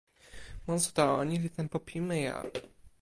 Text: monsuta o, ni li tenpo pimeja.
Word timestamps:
monsuta 0.65 1.03
o, 1.17 1.19
ni 1.27 1.35
li 1.43 1.49
tenpo 1.57 1.77
pimeja. 1.87 2.35